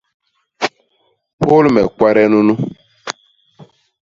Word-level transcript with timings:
Hôl 1.45 1.65
me 1.73 1.81
kwade 1.95 2.23
nunu! 2.31 2.53